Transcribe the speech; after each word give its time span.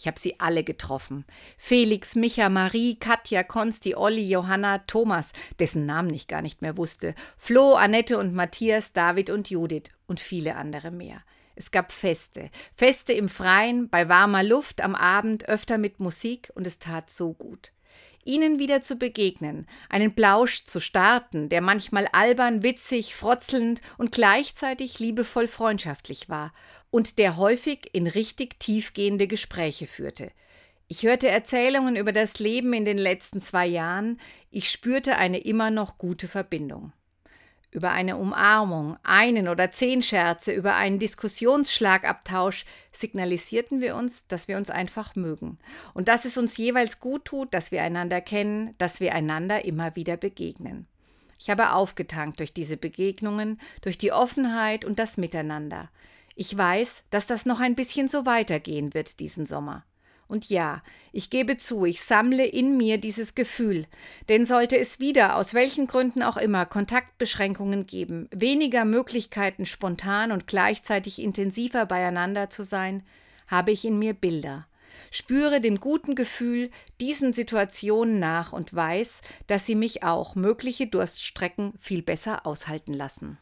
Ich 0.00 0.06
habe 0.06 0.18
sie 0.18 0.40
alle 0.40 0.64
getroffen. 0.64 1.26
Felix, 1.58 2.14
Micha, 2.14 2.48
Marie, 2.48 2.94
Katja, 2.94 3.42
Konsti, 3.42 3.94
Olli, 3.94 4.26
Johanna, 4.26 4.78
Thomas, 4.78 5.32
dessen 5.58 5.84
Namen 5.84 6.14
ich 6.14 6.26
gar 6.26 6.40
nicht 6.40 6.62
mehr 6.62 6.78
wusste, 6.78 7.14
Flo, 7.36 7.74
Annette 7.74 8.16
und 8.16 8.32
Matthias, 8.32 8.94
David 8.94 9.28
und 9.28 9.50
Judith 9.50 9.90
und 10.06 10.18
viele 10.18 10.56
andere 10.56 10.90
mehr. 10.90 11.22
Es 11.54 11.70
gab 11.70 11.92
Feste, 11.92 12.48
Feste 12.74 13.12
im 13.12 13.28
Freien, 13.28 13.90
bei 13.90 14.08
warmer 14.08 14.42
Luft, 14.42 14.80
am 14.80 14.94
Abend, 14.94 15.46
öfter 15.50 15.76
mit 15.76 16.00
Musik, 16.00 16.50
und 16.54 16.66
es 16.66 16.78
tat 16.78 17.10
so 17.10 17.34
gut 17.34 17.70
ihnen 18.24 18.58
wieder 18.58 18.82
zu 18.82 18.96
begegnen, 18.96 19.66
einen 19.88 20.14
Plausch 20.14 20.64
zu 20.64 20.80
starten, 20.80 21.48
der 21.48 21.60
manchmal 21.60 22.06
albern, 22.12 22.62
witzig, 22.62 23.14
frotzelnd 23.14 23.80
und 23.98 24.12
gleichzeitig 24.12 24.98
liebevoll 24.98 25.46
freundschaftlich 25.48 26.28
war 26.28 26.52
und 26.90 27.18
der 27.18 27.36
häufig 27.36 27.88
in 27.92 28.06
richtig 28.06 28.60
tiefgehende 28.60 29.26
Gespräche 29.26 29.86
führte. 29.86 30.30
Ich 30.88 31.04
hörte 31.04 31.28
Erzählungen 31.28 31.96
über 31.96 32.12
das 32.12 32.38
Leben 32.38 32.72
in 32.72 32.84
den 32.84 32.98
letzten 32.98 33.40
zwei 33.40 33.66
Jahren, 33.66 34.20
ich 34.50 34.70
spürte 34.70 35.16
eine 35.16 35.38
immer 35.38 35.70
noch 35.70 35.98
gute 35.98 36.26
Verbindung 36.26 36.92
über 37.70 37.90
eine 37.92 38.16
Umarmung, 38.16 38.96
einen 39.02 39.48
oder 39.48 39.70
zehn 39.70 40.02
Scherze, 40.02 40.52
über 40.52 40.74
einen 40.74 40.98
Diskussionsschlagabtausch 40.98 42.64
signalisierten 42.92 43.80
wir 43.80 43.96
uns, 43.96 44.26
dass 44.26 44.48
wir 44.48 44.56
uns 44.56 44.70
einfach 44.70 45.14
mögen 45.14 45.58
und 45.94 46.08
dass 46.08 46.24
es 46.24 46.36
uns 46.36 46.56
jeweils 46.56 46.98
gut 46.98 47.24
tut, 47.24 47.54
dass 47.54 47.70
wir 47.70 47.82
einander 47.82 48.20
kennen, 48.20 48.74
dass 48.78 49.00
wir 49.00 49.14
einander 49.14 49.64
immer 49.64 49.94
wieder 49.94 50.16
begegnen. 50.16 50.86
Ich 51.38 51.48
habe 51.48 51.72
aufgetankt 51.72 52.40
durch 52.40 52.52
diese 52.52 52.76
Begegnungen, 52.76 53.60
durch 53.80 53.96
die 53.96 54.12
Offenheit 54.12 54.84
und 54.84 54.98
das 54.98 55.16
Miteinander. 55.16 55.90
Ich 56.34 56.56
weiß, 56.56 57.04
dass 57.10 57.26
das 57.26 57.46
noch 57.46 57.60
ein 57.60 57.74
bisschen 57.74 58.08
so 58.08 58.26
weitergehen 58.26 58.94
wird 58.94 59.20
diesen 59.20 59.46
Sommer. 59.46 59.84
Und 60.30 60.48
ja, 60.48 60.80
ich 61.10 61.28
gebe 61.28 61.56
zu, 61.56 61.84
ich 61.84 62.02
sammle 62.02 62.46
in 62.46 62.76
mir 62.76 62.98
dieses 62.98 63.34
Gefühl, 63.34 63.86
denn 64.28 64.44
sollte 64.44 64.78
es 64.78 65.00
wieder, 65.00 65.34
aus 65.34 65.54
welchen 65.54 65.88
Gründen 65.88 66.22
auch 66.22 66.36
immer, 66.36 66.66
Kontaktbeschränkungen 66.66 67.88
geben, 67.88 68.28
weniger 68.30 68.84
Möglichkeiten, 68.84 69.66
spontan 69.66 70.30
und 70.30 70.46
gleichzeitig 70.46 71.20
intensiver 71.20 71.84
beieinander 71.84 72.48
zu 72.48 72.62
sein, 72.62 73.02
habe 73.48 73.72
ich 73.72 73.84
in 73.84 73.98
mir 73.98 74.14
Bilder, 74.14 74.68
spüre 75.10 75.60
dem 75.60 75.80
guten 75.80 76.14
Gefühl 76.14 76.70
diesen 77.00 77.32
Situationen 77.32 78.20
nach 78.20 78.52
und 78.52 78.72
weiß, 78.72 79.22
dass 79.48 79.66
sie 79.66 79.74
mich 79.74 80.04
auch 80.04 80.36
mögliche 80.36 80.86
Durststrecken 80.86 81.72
viel 81.80 82.02
besser 82.02 82.46
aushalten 82.46 82.92
lassen. 82.92 83.36